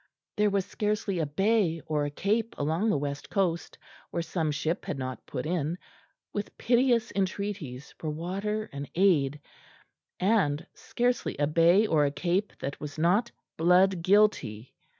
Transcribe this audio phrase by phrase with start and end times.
[0.35, 3.77] There was scarcely a bay or a cape along the west coast
[4.09, 5.77] where some ship had not put in,
[6.33, 9.41] with piteous entreaties for water and aid
[10.19, 13.29] and scarcely a bay or a cape that was not
[13.59, 14.73] blood guilty.